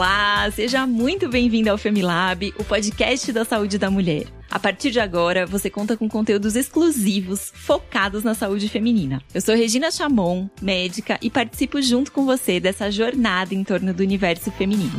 [0.00, 4.28] Olá, seja muito bem-vindo ao Femilab, o podcast da saúde da mulher.
[4.50, 9.20] A partir de agora, você conta com conteúdos exclusivos focados na saúde feminina.
[9.34, 14.02] Eu sou Regina Chamon, médica, e participo junto com você dessa jornada em torno do
[14.02, 14.98] universo feminino.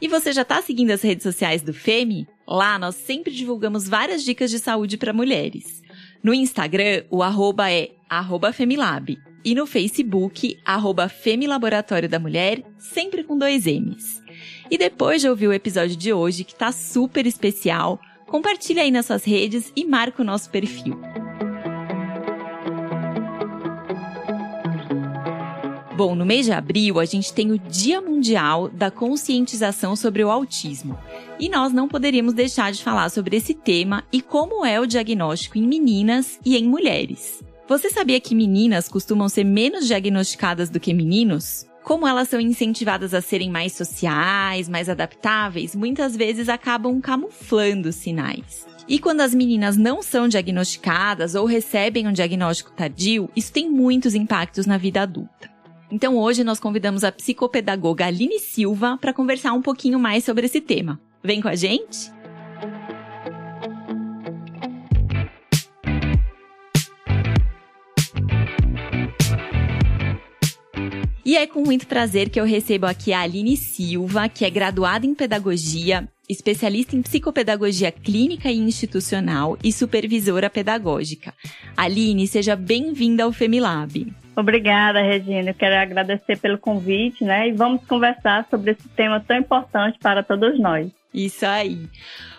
[0.00, 2.26] E você já está seguindo as redes sociais do Femi?
[2.44, 5.80] Lá nós sempre divulgamos várias dicas de saúde para mulheres.
[6.24, 9.29] No Instagram, o arroba é arroba Femilab.
[9.44, 14.22] E no Facebook, arroba Femilaboratório da Mulher, sempre com dois M's.
[14.70, 19.06] E depois de ouvir o episódio de hoje, que tá super especial, compartilha aí nas
[19.06, 21.00] suas redes e marca o nosso perfil.
[25.96, 30.30] Bom, no mês de abril a gente tem o Dia Mundial da Conscientização sobre o
[30.30, 30.98] Autismo.
[31.38, 35.58] E nós não poderíamos deixar de falar sobre esse tema e como é o diagnóstico
[35.58, 37.44] em meninas e em mulheres.
[37.70, 41.64] Você sabia que meninas costumam ser menos diagnosticadas do que meninos?
[41.84, 47.94] Como elas são incentivadas a serem mais sociais, mais adaptáveis, muitas vezes acabam camuflando os
[47.94, 48.66] sinais.
[48.88, 54.16] E quando as meninas não são diagnosticadas ou recebem um diagnóstico tardio, isso tem muitos
[54.16, 55.48] impactos na vida adulta.
[55.92, 60.60] Então hoje nós convidamos a psicopedagoga Aline Silva para conversar um pouquinho mais sobre esse
[60.60, 61.00] tema.
[61.22, 62.10] Vem com a gente?
[71.30, 75.06] E é com muito prazer que eu recebo aqui a Aline Silva, que é graduada
[75.06, 81.32] em pedagogia, especialista em psicopedagogia clínica e institucional e supervisora pedagógica.
[81.76, 84.12] Aline, seja bem-vinda ao Femilab.
[84.40, 85.50] Obrigada, Regina.
[85.50, 87.48] Eu quero agradecer pelo convite, né?
[87.48, 90.90] E vamos conversar sobre esse tema tão importante para todos nós.
[91.12, 91.88] Isso aí.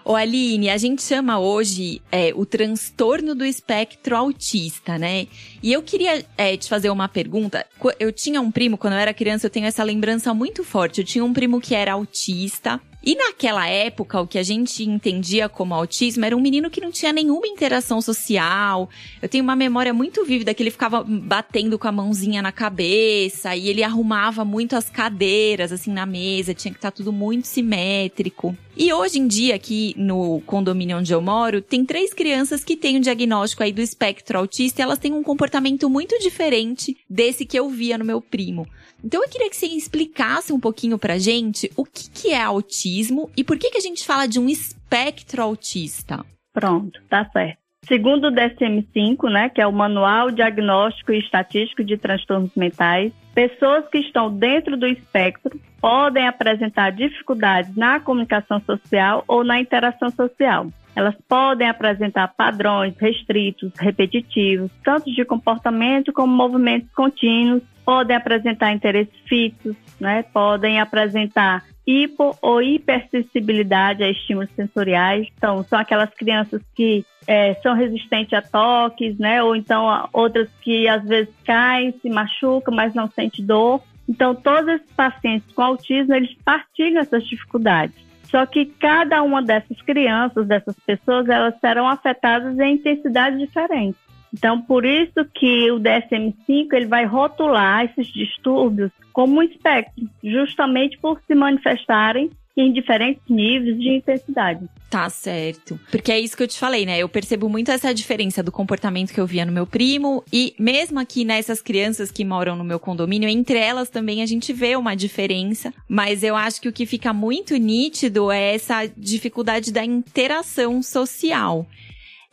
[0.04, 5.28] Ô Aline, a gente chama hoje é, o transtorno do espectro autista, né?
[5.62, 7.66] E eu queria é, te fazer uma pergunta.
[8.00, 11.02] Eu tinha um primo, quando eu era criança, eu tenho essa lembrança muito forte.
[11.02, 12.82] Eu tinha um primo que era autista.
[13.04, 16.92] E naquela época, o que a gente entendia como autismo era um menino que não
[16.92, 18.88] tinha nenhuma interação social.
[19.20, 23.56] Eu tenho uma memória muito vívida que ele ficava batendo com a mãozinha na cabeça
[23.56, 28.56] e ele arrumava muito as cadeiras assim na mesa, tinha que estar tudo muito simétrico.
[28.78, 32.96] E hoje em dia, aqui no condomínio onde eu moro, tem três crianças que têm
[32.96, 37.46] o um diagnóstico aí do espectro autista e elas têm um comportamento muito diferente desse
[37.46, 38.68] que eu via no meu primo.
[39.04, 42.91] Então eu queria que você explicasse um pouquinho pra gente o que, que é autismo
[43.38, 46.26] e por que, que a gente fala de um espectro autista.
[46.54, 47.62] Pronto, tá certo.
[47.88, 53.88] Segundo o DSM-5, né, que é o Manual Diagnóstico e Estatístico de Transtornos Mentais, pessoas
[53.88, 60.68] que estão dentro do espectro podem apresentar dificuldades na comunicação social ou na interação social.
[60.96, 69.14] Elas podem apresentar padrões restritos, repetitivos, tanto de comportamento como movimentos contínuos, podem apresentar interesses
[69.28, 70.24] fixos, né?
[70.34, 75.28] podem apresentar hipo ou hipersensibilidade a estímulos sensoriais.
[75.38, 79.44] Então, são aquelas crianças que é, são resistentes a toques, né?
[79.44, 83.82] Ou então outras que às vezes caem, se machucam, mas não sente dor.
[84.08, 87.96] Então, todos esses pacientes com autismo, eles partilham essas dificuldades.
[88.24, 94.11] Só que cada uma dessas crianças, dessas pessoas, elas serão afetadas em intensidades diferentes.
[94.34, 100.98] Então, por isso que o DSM-5 ele vai rotular esses distúrbios como um espectro, justamente
[100.98, 104.68] por se manifestarem em diferentes níveis de intensidade.
[104.90, 105.80] Tá certo.
[105.90, 107.00] Porque é isso que eu te falei, né?
[107.00, 111.00] Eu percebo muito essa diferença do comportamento que eu via no meu primo e mesmo
[111.00, 114.96] aqui nessas crianças que moram no meu condomínio, entre elas também a gente vê uma
[114.96, 120.84] diferença, mas eu acho que o que fica muito nítido é essa dificuldade da interação
[120.84, 121.66] social.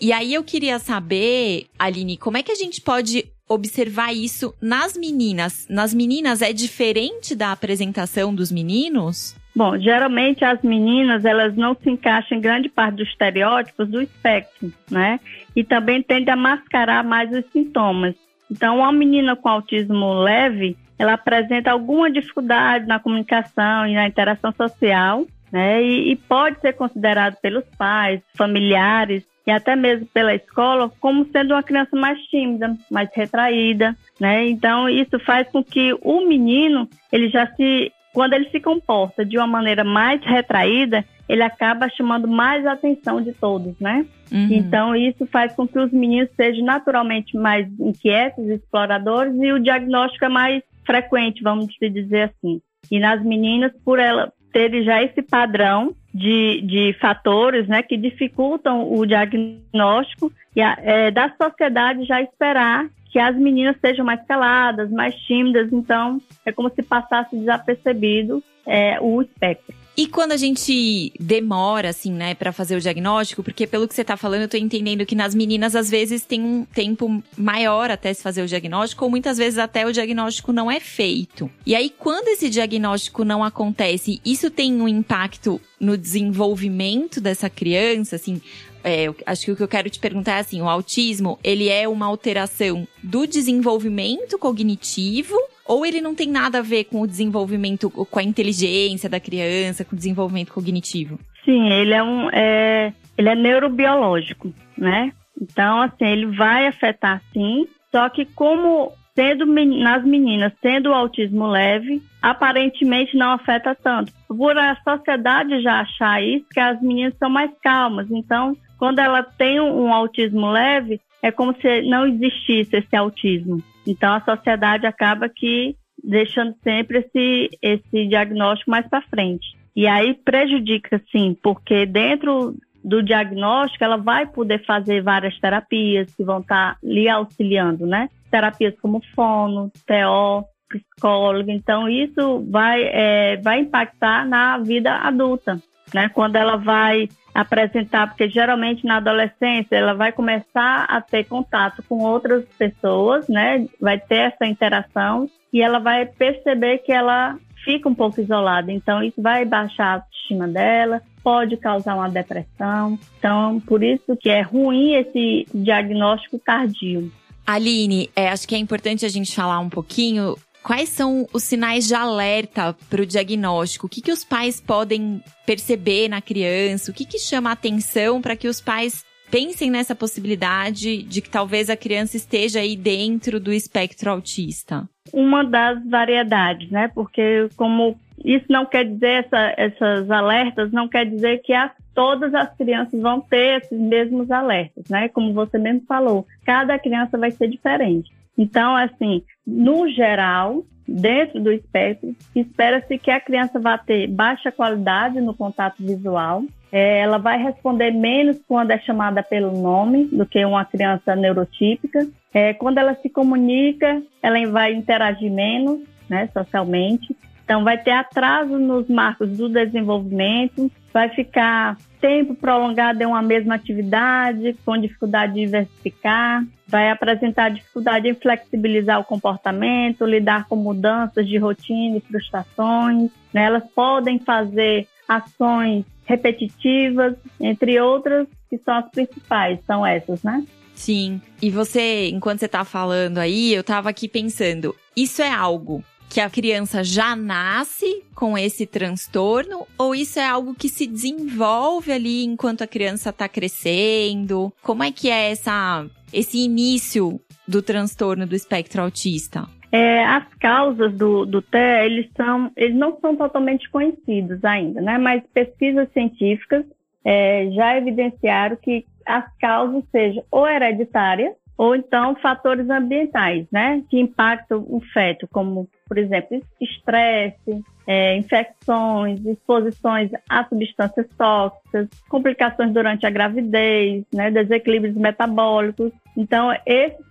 [0.00, 4.96] E aí eu queria saber, Aline, como é que a gente pode observar isso nas
[4.96, 5.66] meninas?
[5.68, 9.36] Nas meninas é diferente da apresentação dos meninos?
[9.56, 14.72] Bom, geralmente as meninas elas não se encaixam em grande parte dos estereótipos do espectro,
[14.88, 15.18] né?
[15.56, 18.14] E também tende a mascarar mais os sintomas.
[18.48, 24.52] Então, uma menina com autismo leve, ela apresenta alguma dificuldade na comunicação e na interação
[24.52, 25.82] social, né?
[25.82, 31.54] E, e pode ser considerado pelos pais, familiares e até mesmo pela escola como sendo
[31.54, 34.46] uma criança mais tímida, mais retraída, né?
[34.46, 39.38] Então isso faz com que o menino ele já se quando ele se comporta de
[39.38, 44.04] uma maneira mais retraída, ele acaba chamando mais a atenção de todos, né?
[44.30, 44.48] Uhum.
[44.50, 50.24] Então, isso faz com que os meninos sejam naturalmente mais inquietos, exploradores, e o diagnóstico
[50.24, 52.60] é mais frequente, vamos dizer assim.
[52.90, 58.92] E nas meninas, por ela ter já esse padrão de, de fatores né, que dificultam
[58.92, 64.90] o diagnóstico e a, é, da sociedade já esperar que as meninas sejam mais caladas,
[64.90, 69.74] mais tímidas, então é como se passasse desapercebido é, o espectro.
[69.98, 74.04] E quando a gente demora, assim, né, para fazer o diagnóstico, porque pelo que você
[74.04, 78.14] tá falando, eu tô entendendo que nas meninas, às vezes, tem um tempo maior até
[78.14, 81.50] se fazer o diagnóstico, ou muitas vezes até o diagnóstico não é feito.
[81.66, 88.14] E aí, quando esse diagnóstico não acontece, isso tem um impacto no desenvolvimento dessa criança,
[88.14, 88.40] assim,
[88.84, 91.88] é, acho que o que eu quero te perguntar é assim, o autismo, ele é
[91.88, 95.36] uma alteração do desenvolvimento cognitivo
[95.68, 99.84] ou ele não tem nada a ver com o desenvolvimento, com a inteligência da criança,
[99.84, 101.20] com o desenvolvimento cognitivo?
[101.44, 105.12] Sim, ele é um, é, ele é neurobiológico, né?
[105.40, 111.48] Então, assim, ele vai afetar sim, só que como sendo nas meninas, tendo o autismo
[111.48, 114.12] leve, aparentemente não afeta tanto.
[114.28, 118.06] Por a sociedade já achar isso, que as meninas são mais calmas.
[118.12, 123.60] Então, quando ela tem um autismo leve, é como se não existisse esse autismo.
[123.88, 129.56] Então a sociedade acaba que deixando sempre esse, esse diagnóstico mais para frente.
[129.74, 132.54] E aí prejudica, sim, porque dentro
[132.84, 138.08] do diagnóstico ela vai poder fazer várias terapias que vão estar tá lhe auxiliando, né?
[138.30, 141.50] Terapias como fono, TO, psicólogo.
[141.50, 145.60] Então isso vai, é, vai impactar na vida adulta,
[145.94, 146.08] né?
[146.08, 151.98] Quando ela vai apresentar, porque geralmente na adolescência ela vai começar a ter contato com
[152.02, 153.66] outras pessoas, né?
[153.80, 158.72] Vai ter essa interação e ela vai perceber que ela fica um pouco isolada.
[158.72, 162.98] Então isso vai baixar a autoestima dela, pode causar uma depressão.
[163.18, 167.12] Então por isso que é ruim esse diagnóstico tardio.
[167.46, 171.86] Aline, é, acho que é importante a gente falar um pouquinho Quais são os sinais
[171.86, 173.86] de alerta para o diagnóstico?
[173.86, 176.90] O que, que os pais podem perceber na criança?
[176.90, 181.30] O que, que chama a atenção para que os pais pensem nessa possibilidade de que
[181.30, 184.88] talvez a criança esteja aí dentro do espectro autista?
[185.12, 186.88] Uma das variedades, né?
[186.88, 192.34] Porque como isso não quer dizer, essa, essas alertas não quer dizer que as, todas
[192.34, 195.08] as crianças vão ter esses mesmos alertas, né?
[195.08, 198.10] Como você mesmo falou, cada criança vai ser diferente.
[198.38, 205.20] Então, assim, no geral, dentro do espectro, espera-se que a criança vá ter baixa qualidade
[205.20, 210.44] no contato visual, é, ela vai responder menos quando é chamada pelo nome do que
[210.44, 212.06] uma criança neurotípica.
[212.32, 217.16] É, quando ela se comunica, ela vai interagir menos né, socialmente.
[217.44, 223.54] Então, vai ter atraso nos marcos do desenvolvimento, vai ficar tempo prolongado em uma mesma
[223.54, 231.26] atividade, com dificuldade de diversificar, vai apresentar dificuldade em flexibilizar o comportamento, lidar com mudanças
[231.26, 233.10] de rotina e frustrações.
[233.32, 233.44] Né?
[233.44, 240.44] Elas podem fazer ações repetitivas, entre outras, que são as principais, são essas, né?
[240.74, 241.20] Sim.
[241.42, 246.20] E você, enquanto você está falando aí, eu estava aqui pensando, isso é algo que
[246.20, 252.24] a criança já nasce com esse transtorno ou isso é algo que se desenvolve ali
[252.24, 254.52] enquanto a criança está crescendo?
[254.62, 259.46] Como é que é essa, esse início do transtorno do espectro autista?
[259.70, 264.96] É, as causas do, do TEA, eles, são, eles não são totalmente conhecidos ainda, né?
[264.96, 266.64] Mas pesquisas científicas
[267.04, 273.98] é, já evidenciaram que as causas sejam ou hereditárias, ou então fatores ambientais, né, que
[273.98, 283.06] impactam o feto, como, por exemplo, estresse, é, infecções, exposições a substâncias tóxicas, complicações durante
[283.06, 285.90] a gravidez, né, desequilíbrios metabólicos.
[286.16, 287.04] Então, esses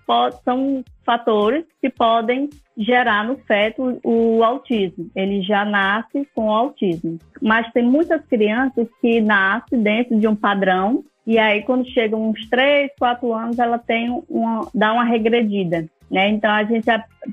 [0.45, 5.09] são fatores que podem gerar no feto o autismo.
[5.15, 7.17] Ele já nasce com autismo.
[7.41, 12.49] Mas tem muitas crianças que nascem dentro de um padrão e aí, quando chegam uns
[12.49, 15.85] 3, 4 anos, ela tem uma, dá uma regredida.
[16.09, 16.29] Né?
[16.29, 16.85] Então a gente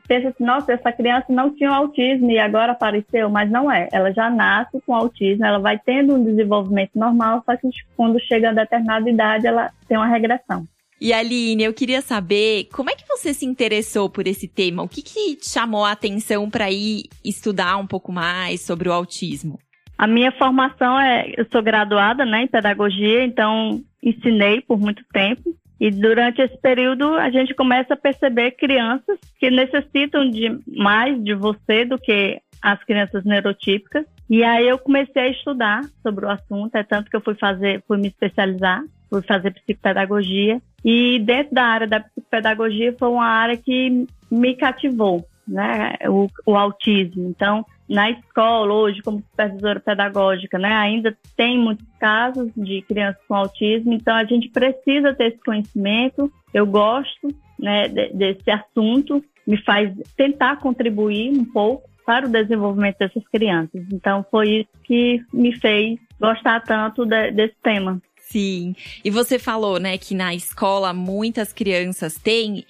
[0.09, 3.88] pensa assim, nossa, essa criança não tinha autismo e agora apareceu, mas não é.
[3.93, 8.50] Ela já nasce com autismo, ela vai tendo um desenvolvimento normal, só que quando chega
[8.50, 10.66] a determinada idade, ela tem uma regressão.
[11.00, 14.83] E Aline, eu queria saber como é que você se interessou por esse tema?
[14.83, 19.59] O que, que chamou a atenção para ir estudar um pouco mais sobre o autismo?
[19.97, 25.54] A minha formação é, eu sou graduada né, em pedagogia, então ensinei por muito tempo.
[25.85, 31.35] E durante esse período a gente começa a perceber crianças que necessitam de mais de
[31.35, 34.07] você do que as crianças neurotípicas.
[34.31, 37.85] E aí eu comecei a estudar sobre o assunto, é tanto que eu fui fazer,
[37.87, 40.59] fui me especializar, fui fazer psicopedagogia.
[40.83, 45.97] E dentro da área da psicopedagogia foi uma área que me cativou, né?
[46.09, 47.29] O, o autismo.
[47.29, 53.35] Então, na escola hoje como supervisora pedagógica, né, ainda tem muitos casos de crianças com
[53.35, 56.33] autismo, então a gente precisa ter esse conhecimento.
[56.53, 63.26] Eu gosto né, desse assunto, me faz tentar contribuir um pouco para o desenvolvimento dessas
[63.29, 63.83] crianças.
[63.93, 68.00] Então, foi isso que me fez gostar tanto de, desse tema.
[68.17, 68.75] Sim.
[69.05, 72.64] E você falou, né, que na escola muitas crianças têm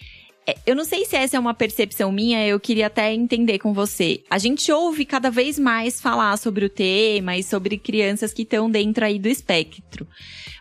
[0.66, 4.22] eu não sei se essa é uma percepção minha, eu queria até entender com você.
[4.30, 8.70] A gente ouve cada vez mais falar sobre o tema e sobre crianças que estão
[8.70, 10.06] dentro aí do espectro.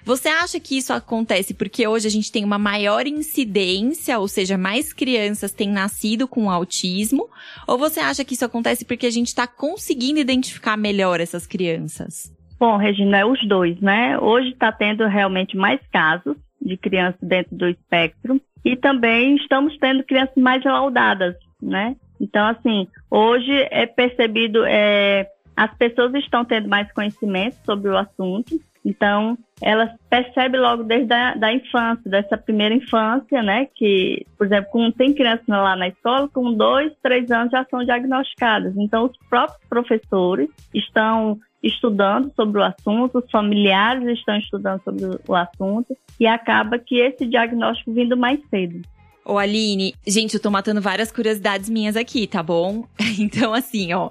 [0.05, 4.57] Você acha que isso acontece porque hoje a gente tem uma maior incidência, ou seja,
[4.57, 7.29] mais crianças têm nascido com autismo?
[7.67, 12.31] Ou você acha que isso acontece porque a gente está conseguindo identificar melhor essas crianças?
[12.59, 14.17] Bom, Regina, é os dois, né?
[14.19, 20.03] Hoje está tendo realmente mais casos de crianças dentro do espectro e também estamos tendo
[20.03, 21.95] crianças mais laudadas, né?
[22.19, 28.59] Então, assim, hoje é percebido, é, as pessoas estão tendo mais conhecimento sobre o assunto,
[28.85, 33.67] então elas percebem logo desde a da infância, dessa primeira infância, né?
[33.75, 37.83] Que, por exemplo, com, tem crianças lá na escola, com dois, três anos já são
[37.83, 38.75] diagnosticadas.
[38.77, 45.35] Então, os próprios professores estão estudando sobre o assunto, os familiares estão estudando sobre o
[45.35, 48.81] assunto, e acaba que esse diagnóstico vindo mais cedo.
[49.25, 52.85] Ô, Aline, gente, eu tô matando várias curiosidades minhas aqui, tá bom?
[53.17, 54.09] Então, assim, ó,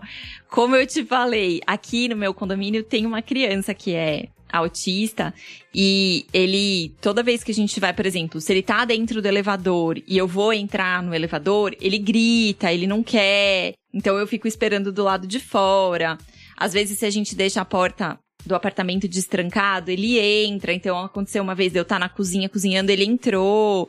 [0.48, 5.34] como eu te falei, aqui no meu condomínio tem uma criança que é autista
[5.74, 9.26] e ele, toda vez que a gente vai, por exemplo, se ele tá dentro do
[9.26, 14.46] elevador e eu vou entrar no elevador, ele grita, ele não quer, então eu fico
[14.46, 16.16] esperando do lado de fora.
[16.56, 20.72] Às vezes, se a gente deixa a porta do apartamento destrancado, ele entra.
[20.72, 23.88] Então, aconteceu uma vez eu estar tá na cozinha cozinhando, ele entrou.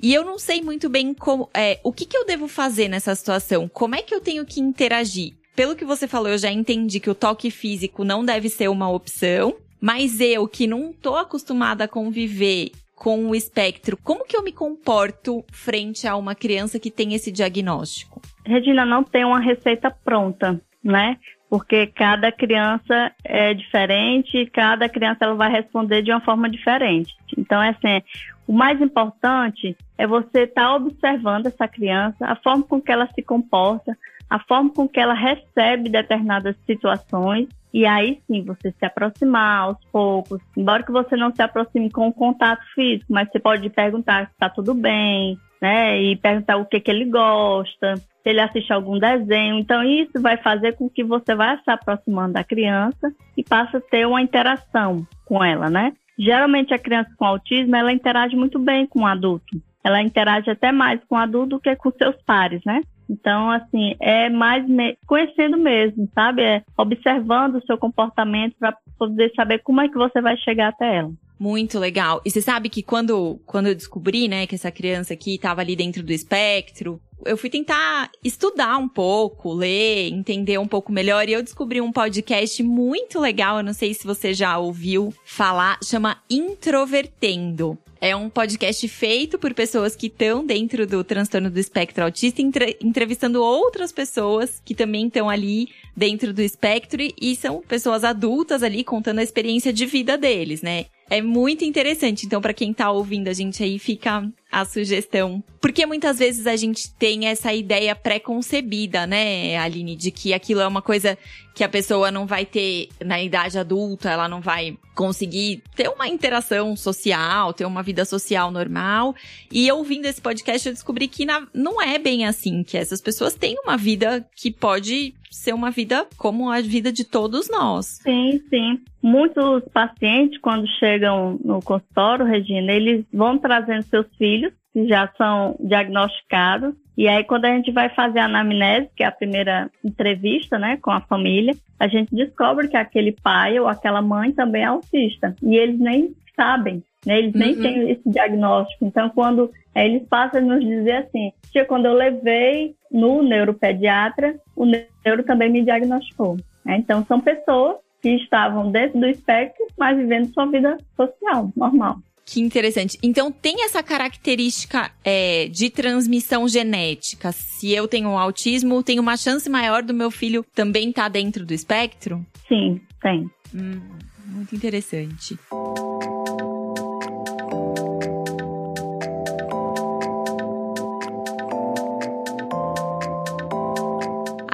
[0.00, 1.48] E eu não sei muito bem como.
[1.54, 3.68] É, o que, que eu devo fazer nessa situação?
[3.68, 5.32] Como é que eu tenho que interagir?
[5.56, 8.90] Pelo que você falou, eu já entendi que o toque físico não deve ser uma
[8.90, 9.54] opção.
[9.80, 14.50] Mas eu, que não tô acostumada a conviver com o espectro, como que eu me
[14.50, 18.22] comporto frente a uma criança que tem esse diagnóstico?
[18.46, 21.18] Regina, não tem uma receita pronta, né?
[21.54, 27.14] Porque cada criança é diferente e cada criança ela vai responder de uma forma diferente.
[27.38, 28.04] Então, é assim,
[28.44, 33.08] o mais importante é você estar tá observando essa criança, a forma com que ela
[33.14, 33.96] se comporta,
[34.28, 39.78] a forma com que ela recebe determinadas situações e aí sim você se aproximar aos
[39.92, 40.40] poucos.
[40.56, 44.32] Embora que você não se aproxime com o contato físico, mas você pode perguntar se
[44.32, 45.98] está tudo bem, né?
[45.98, 49.58] E perguntar o que, que ele gosta se ele assiste algum desenho.
[49.58, 53.80] Então, isso vai fazer com que você vá se aproximando da criança e passe a
[53.80, 55.94] ter uma interação com ela, né?
[56.18, 59.56] Geralmente, a criança com autismo, ela interage muito bem com o adulto.
[59.82, 62.82] Ela interage até mais com o adulto do que com seus pares, né?
[63.08, 64.98] Então, assim, é mais me...
[65.06, 66.42] conhecendo mesmo, sabe?
[66.42, 70.96] É observando o seu comportamento para poder saber como é que você vai chegar até
[70.96, 71.10] ela.
[71.44, 72.22] Muito legal.
[72.24, 75.76] E você sabe que quando, quando eu descobri, né, que essa criança aqui estava ali
[75.76, 81.28] dentro do espectro, eu fui tentar estudar um pouco, ler, entender um pouco melhor.
[81.28, 83.58] E eu descobri um podcast muito legal.
[83.58, 87.76] Eu não sei se você já ouviu falar, chama Introvertendo.
[88.00, 92.78] É um podcast feito por pessoas que estão dentro do transtorno do espectro autista, entre,
[92.82, 98.82] entrevistando outras pessoas que também estão ali dentro do espectro e são pessoas adultas ali
[98.82, 100.86] contando a experiência de vida deles, né?
[101.08, 102.26] É muito interessante.
[102.26, 105.42] Então, para quem tá ouvindo a gente aí, fica a sugestão.
[105.60, 110.66] Porque muitas vezes a gente tem essa ideia pré-concebida, né, Aline, de que aquilo é
[110.66, 111.18] uma coisa
[111.54, 116.06] que a pessoa não vai ter na idade adulta, ela não vai conseguir ter uma
[116.06, 119.14] interação social, ter uma vida social normal.
[119.50, 123.34] E ouvindo esse podcast, eu descobri que na, não é bem assim, que essas pessoas
[123.34, 127.98] têm uma vida que pode ser uma vida como a vida de todos nós.
[128.02, 128.80] Sim, sim.
[129.02, 134.43] Muitos pacientes, quando chegam no consultório, Regina, eles vão trazendo seus filhos,
[134.74, 139.06] que já são diagnosticados, e aí, quando a gente vai fazer a anamnese, que é
[139.06, 144.00] a primeira entrevista, né, com a família, a gente descobre que aquele pai ou aquela
[144.00, 145.34] mãe também é autista.
[145.42, 147.18] E eles nem sabem, né?
[147.18, 147.62] Eles nem uhum.
[147.62, 148.84] têm esse diagnóstico.
[148.84, 154.36] Então, quando é, eles passam a nos dizer assim, tia, quando eu levei no neuropediatra,
[154.54, 156.36] o neuro também me diagnosticou.
[156.64, 156.76] Né?
[156.76, 161.98] Então, são pessoas que estavam dentro do espectro, mas vivendo sua vida social, normal.
[162.26, 162.98] Que interessante.
[163.02, 167.32] Então, tem essa característica é, de transmissão genética.
[167.32, 171.44] Se eu tenho autismo, tem uma chance maior do meu filho também estar tá dentro
[171.44, 172.24] do espectro?
[172.48, 173.30] Sim, tem.
[173.54, 173.80] Hum,
[174.26, 175.38] muito interessante.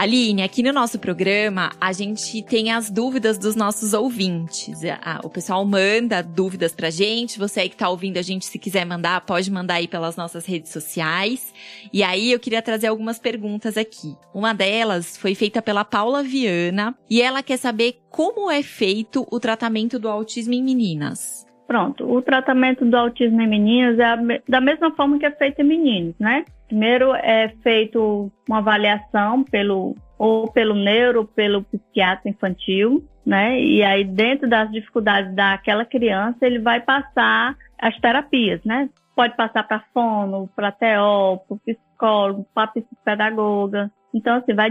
[0.00, 4.80] Aline, aqui no nosso programa, a gente tem as dúvidas dos nossos ouvintes.
[5.22, 7.38] O pessoal manda dúvidas pra gente.
[7.38, 10.46] Você aí que tá ouvindo a gente, se quiser mandar, pode mandar aí pelas nossas
[10.46, 11.52] redes sociais.
[11.92, 14.16] E aí eu queria trazer algumas perguntas aqui.
[14.32, 19.38] Uma delas foi feita pela Paula Viana e ela quer saber como é feito o
[19.38, 21.46] tratamento do autismo em meninas.
[21.66, 25.64] Pronto, o tratamento do autismo em meninas é da mesma forma que é feito em
[25.64, 26.46] meninos, né?
[26.70, 33.60] Primeiro é feito uma avaliação pelo ou pelo neuro, pelo psiquiatra infantil, né?
[33.60, 38.88] E aí dentro das dificuldades daquela criança, ele vai passar as terapias, né?
[39.16, 43.90] Pode passar para fono, para TO, para psicólogo, para psicopedagoga.
[44.14, 44.70] Então assim, vai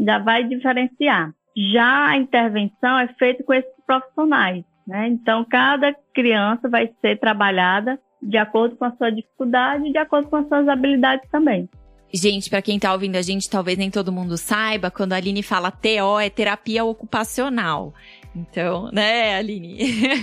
[0.00, 1.30] já vai diferenciar.
[1.56, 5.06] Já a intervenção é feita com esses profissionais, né?
[5.06, 10.28] Então cada criança vai ser trabalhada de acordo com a sua dificuldade e de acordo
[10.28, 11.68] com as suas habilidades também.
[12.12, 15.42] Gente, para quem tá ouvindo a gente, talvez nem todo mundo saiba, quando a Aline
[15.42, 17.92] fala TO é terapia ocupacional.
[18.34, 19.78] Então, né, Aline?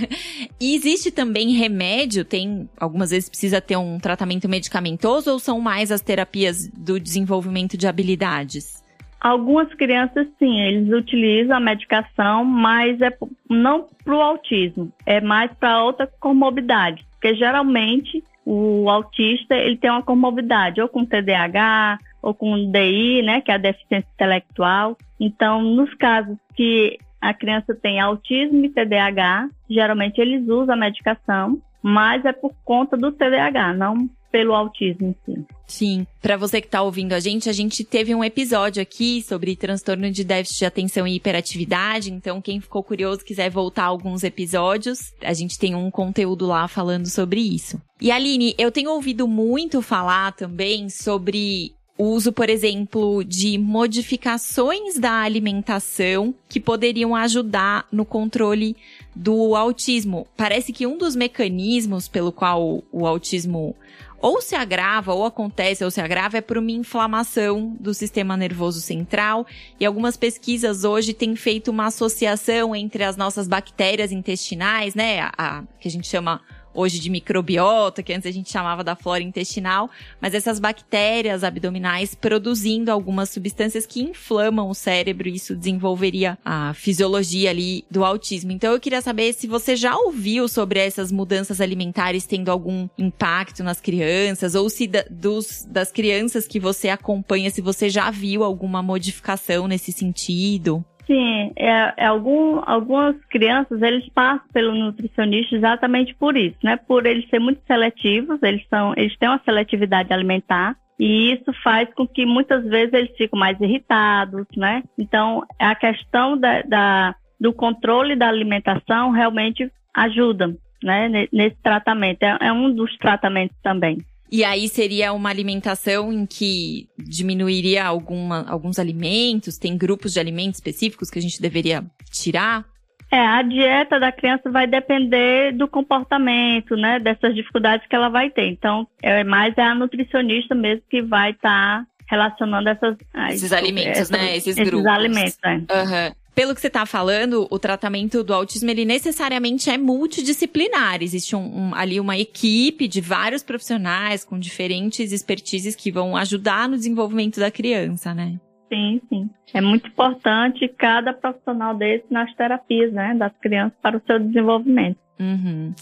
[0.62, 2.24] e existe também remédio?
[2.24, 7.76] Tem, algumas vezes precisa ter um tratamento medicamentoso ou são mais as terapias do desenvolvimento
[7.76, 8.84] de habilidades?
[9.20, 13.10] Algumas crianças, sim, eles utilizam a medicação, mas é
[13.50, 17.06] não para o autismo, é mais para outra comorbidade.
[17.24, 23.40] Porque geralmente o autista ele tem uma comorbidade, ou com TDAH, ou com DI, né,
[23.40, 24.98] que é a deficiência intelectual.
[25.18, 31.62] Então, nos casos que a criança tem autismo e TDAH, geralmente eles usam a medicação,
[31.82, 35.46] mas é por conta do TDAH, não pelo autismo sim.
[35.68, 39.56] Sim, para você que está ouvindo a gente, a gente teve um episódio aqui sobre
[39.56, 45.14] transtorno de déficit de atenção e hiperatividade, então quem ficou curioso quiser voltar alguns episódios,
[45.22, 47.80] a gente tem um conteúdo lá falando sobre isso.
[48.02, 54.98] E Aline, eu tenho ouvido muito falar também sobre o uso, por exemplo, de modificações
[54.98, 58.76] da alimentação que poderiam ajudar no controle
[59.16, 60.26] do autismo.
[60.36, 63.76] Parece que um dos mecanismos pelo qual o autismo
[64.24, 68.80] ou se agrava, ou acontece, ou se agrava, é por uma inflamação do sistema nervoso
[68.80, 69.46] central.
[69.78, 75.20] E algumas pesquisas hoje têm feito uma associação entre as nossas bactérias intestinais, né?
[75.20, 76.40] A, a que a gente chama
[76.74, 82.16] hoje de microbiota, que antes a gente chamava da flora intestinal, mas essas bactérias abdominais
[82.16, 88.52] produzindo algumas substâncias que inflamam o cérebro e isso desenvolveria a fisiologia ali do autismo.
[88.52, 93.64] Então eu queria saber se você já ouviu sobre essas mudanças alimentares tendo algum impacto
[93.64, 98.44] nas crianças ou se da, dos, das crianças que você acompanha, se você já viu
[98.44, 100.84] alguma modificação nesse sentido.
[101.06, 106.78] Sim, é, é algum, algumas crianças eles passam pelo nutricionista exatamente por isso, né?
[106.78, 111.94] Por eles serem muito seletivos, eles são, eles têm uma seletividade alimentar e isso faz
[111.94, 114.84] com que muitas vezes eles ficam mais irritados, né?
[114.98, 121.28] Então a questão da, da do controle da alimentação realmente ajuda, né?
[121.34, 123.98] Nesse tratamento é, é um dos tratamentos também.
[124.34, 129.60] E aí seria uma alimentação em que diminuiria alguma, alguns alimentos?
[129.60, 132.66] Tem grupos de alimentos específicos que a gente deveria tirar?
[133.12, 137.00] É, a dieta da criança vai depender do comportamento, né?
[137.00, 138.48] Dessas dificuldades que ela vai ter.
[138.48, 142.98] Então, é mais a nutricionista mesmo que vai estar tá relacionando essas,
[143.30, 144.36] esses alimentos, essas, né?
[144.36, 144.88] Esses, esses grupos.
[144.88, 145.58] alimentos, né?
[145.58, 146.23] Uhum.
[146.36, 151.04] Pelo que você está falando, o tratamento do autismo ele necessariamente é multidisciplinar.
[151.04, 156.68] Existe um, um, ali uma equipe de vários profissionais com diferentes expertises que vão ajudar
[156.68, 158.40] no desenvolvimento da criança, né?
[158.68, 159.30] Sim, sim.
[159.54, 164.98] É muito importante cada profissional desse nas terapias, né, das crianças para o seu desenvolvimento.
[165.20, 165.74] Uhum.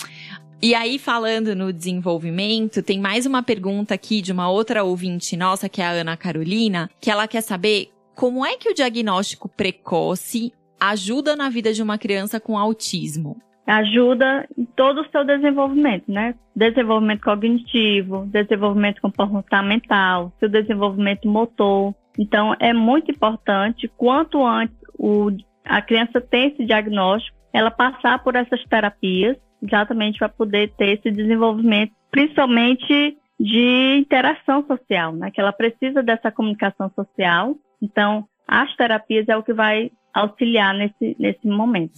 [0.61, 5.67] E aí, falando no desenvolvimento, tem mais uma pergunta aqui de uma outra ouvinte nossa,
[5.67, 7.89] que é a Ana Carolina, que ela quer saber
[8.21, 13.41] como é que o diagnóstico precoce ajuda na vida de uma criança com autismo?
[13.65, 16.35] Ajuda em todo o seu desenvolvimento, né?
[16.55, 21.95] Desenvolvimento cognitivo, desenvolvimento comportamental, seu desenvolvimento motor.
[22.15, 25.31] Então, é muito importante, quanto antes o,
[25.65, 31.09] a criança tem esse diagnóstico, ela passar por essas terapias, exatamente para poder ter esse
[31.09, 35.31] desenvolvimento, principalmente de interação social, né?
[35.31, 41.15] Que ela precisa dessa comunicação social então, as terapias é o que vai auxiliar nesse,
[41.19, 41.93] nesse momento.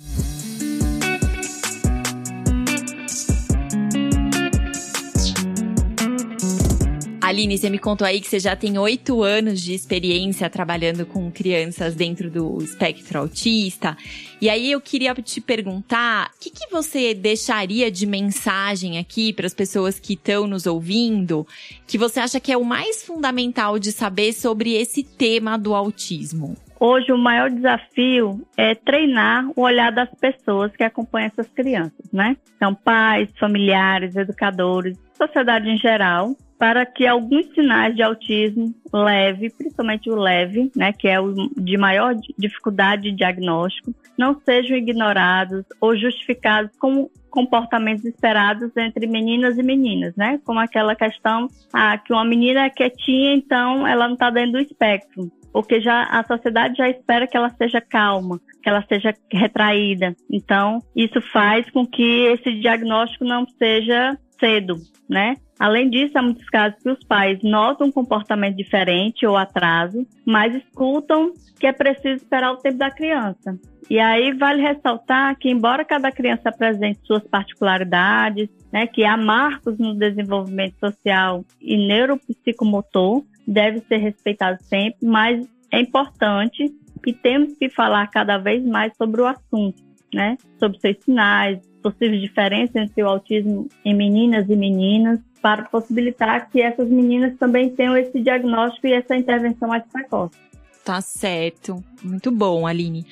[7.23, 11.31] Aline, você me contou aí que você já tem oito anos de experiência trabalhando com
[11.31, 13.95] crianças dentro do espectro autista.
[14.41, 19.45] E aí eu queria te perguntar, o que, que você deixaria de mensagem aqui para
[19.45, 21.47] as pessoas que estão nos ouvindo,
[21.88, 26.57] que você acha que é o mais fundamental de saber sobre esse tema do autismo?
[26.83, 32.36] hoje o maior desafio é treinar o olhar das pessoas que acompanham essas crianças, né?
[32.57, 40.10] Então, pais, familiares, educadores, sociedade em geral, para que alguns sinais de autismo leve, principalmente
[40.10, 45.93] o leve, né, que é o de maior dificuldade de diagnóstico, não sejam ignorados ou
[45.93, 50.39] justificados como comportamentos esperados entre meninas e meninas, né?
[50.45, 54.60] Como aquela questão ah, que uma menina é quietinha, então ela não está dentro do
[54.60, 60.15] espectro porque já a sociedade já espera que ela seja calma, que ela seja retraída.
[60.32, 65.36] Então, isso faz com que esse diagnóstico não seja cedo, né?
[65.63, 70.54] Além disso, há muitos casos que os pais notam um comportamento diferente ou atraso, mas
[70.54, 73.58] escutam que é preciso esperar o tempo da criança.
[73.89, 79.78] E aí vale ressaltar que, embora cada criança apresente suas particularidades, né, que há marcos
[79.78, 86.65] no desenvolvimento social e neuropsicomotor, deve ser respeitado sempre, mas é importante
[87.02, 89.82] que temos que falar cada vez mais sobre o assunto,
[90.13, 90.38] né?
[90.60, 96.62] Sobre seus sinais, possíveis diferenças entre o autismo em meninas e meninas, para possibilitar que
[96.62, 100.38] essas meninas também tenham esse diagnóstico e essa intervenção mais precoce.
[100.84, 101.84] Tá certo.
[102.02, 103.06] Muito bom, Aline.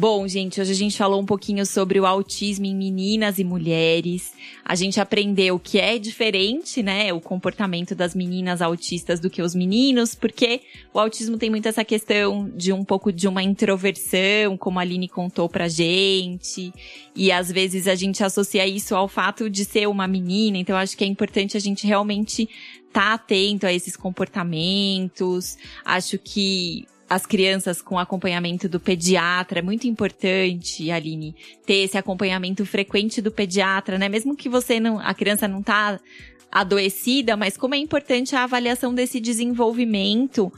[0.00, 4.32] Bom, gente, hoje a gente falou um pouquinho sobre o autismo em meninas e mulheres.
[4.64, 9.56] A gente aprendeu que é diferente, né, o comportamento das meninas autistas do que os
[9.56, 10.60] meninos, porque
[10.94, 15.08] o autismo tem muito essa questão de um pouco de uma introversão, como a Aline
[15.08, 16.72] contou pra gente.
[17.12, 20.96] E às vezes a gente associa isso ao fato de ser uma menina, então acho
[20.96, 22.48] que é importante a gente realmente
[22.86, 25.58] estar tá atento a esses comportamentos.
[25.84, 29.60] Acho que as crianças com acompanhamento do pediatra.
[29.60, 34.08] É muito importante, Aline, ter esse acompanhamento frequente do pediatra, né?
[34.08, 35.98] Mesmo que você não, a criança não tá
[36.50, 40.52] adoecida, mas como é importante a avaliação desse desenvolvimento.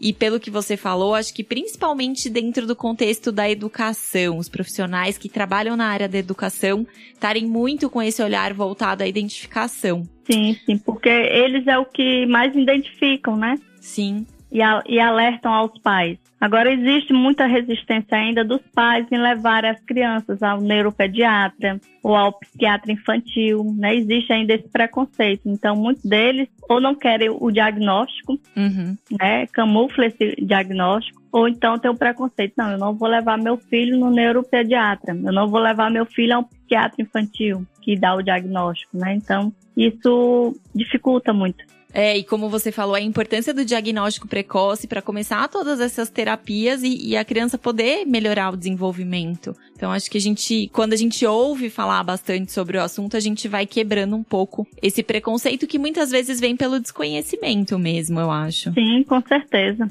[0.00, 5.16] E pelo que você falou, acho que principalmente dentro do contexto da educação, os profissionais
[5.16, 10.02] que trabalham na área da educação estarem muito com esse olhar voltado à identificação.
[10.24, 13.58] Sim, sim, porque eles é o que mais identificam, né?
[13.80, 16.16] Sim e, a, e alertam aos pais.
[16.40, 22.38] Agora, existe muita resistência ainda dos pais em levar as crianças ao neuropediatra ou ao
[22.38, 23.96] psiquiatra infantil, né?
[23.96, 25.42] Existe ainda esse preconceito.
[25.46, 28.94] Então, muitos deles ou não querem o diagnóstico, uhum.
[29.18, 29.46] né?
[29.48, 32.52] Camufla esse diagnóstico, ou então tem o preconceito.
[32.56, 36.36] Não, eu não vou levar meu filho no neuropediatra, eu não vou levar meu filho
[36.36, 39.14] ao psiquiatra infantil que dá o diagnóstico, né?
[39.14, 41.64] Então, isso dificulta muito.
[41.94, 46.82] É, e como você falou, a importância do diagnóstico precoce para começar todas essas terapias
[46.82, 49.54] e, e, a criança poder melhorar o desenvolvimento.
[49.76, 53.20] Então, acho que a gente, quando a gente ouve falar bastante sobre o assunto, a
[53.20, 58.30] gente vai quebrando um pouco esse preconceito que muitas vezes vem pelo desconhecimento mesmo, eu
[58.30, 58.72] acho.
[58.72, 59.88] Sim, com certeza.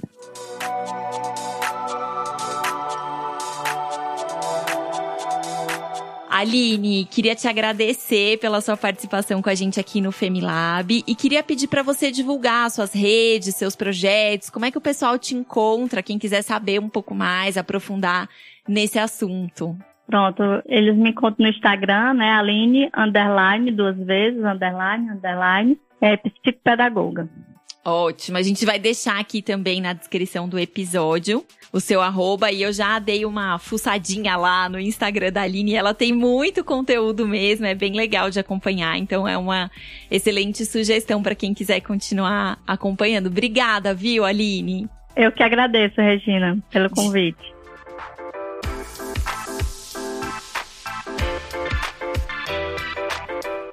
[6.44, 11.42] Aline, queria te agradecer pela sua participação com a gente aqui no Femilab e queria
[11.42, 16.04] pedir para você divulgar suas redes, seus projetos, como é que o pessoal te encontra,
[16.04, 18.28] quem quiser saber um pouco mais, aprofundar
[18.68, 19.74] nesse assunto.
[20.06, 27.30] Pronto, eles me encontram no Instagram, né, Aline, underline, duas vezes, underline, underline, é psicopedagoga.
[27.86, 28.38] Ótimo.
[28.38, 32.72] A gente vai deixar aqui também na descrição do episódio o seu arroba e eu
[32.72, 37.66] já dei uma fuçadinha lá no Instagram da Aline e ela tem muito conteúdo mesmo,
[37.66, 39.72] é bem legal de acompanhar, então é uma
[40.10, 43.28] excelente sugestão para quem quiser continuar acompanhando.
[43.28, 44.88] Obrigada, viu, Aline?
[45.16, 47.53] Eu que agradeço, Regina, pelo convite.